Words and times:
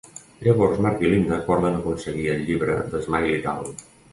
Llavors, 0.45 0.79
Mark 0.85 1.03
i 1.07 1.11
Linda 1.11 1.35
acorden 1.37 1.77
aconseguir 1.81 2.27
el 2.37 2.43
llibre 2.51 2.81
de 2.95 3.07
Smiley 3.07 3.45
Town. 3.49 3.73